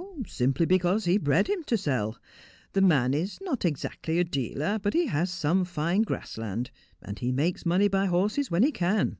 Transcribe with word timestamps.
'Simply 0.28 0.64
because 0.64 1.06
he 1.06 1.18
bred 1.18 1.48
him 1.48 1.64
to 1.64 1.76
sell. 1.76 2.20
The 2.74 2.80
man 2.80 3.12
is 3.12 3.40
not 3.40 3.64
exactly 3.64 4.20
a 4.20 4.24
dealer, 4.24 4.78
but 4.80 4.94
he 4.94 5.06
has 5.06 5.28
some 5.28 5.64
fine 5.64 6.02
grass 6.02 6.38
land, 6.38 6.70
and 7.02 7.18
he 7.18 7.32
makes 7.32 7.66
money 7.66 7.88
by 7.88 8.06
horses 8.06 8.48
when 8.48 8.62
he 8.62 8.70
can. 8.70 9.18